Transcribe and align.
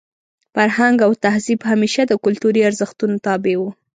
فرهنګ 0.53 0.97
او 1.05 1.11
تهذیب 1.23 1.59
همېشه 1.71 2.01
د 2.07 2.13
کلتوري 2.23 2.61
ارزښتونو 2.69 3.15
تابع 3.25 3.55
وو. 3.59 3.69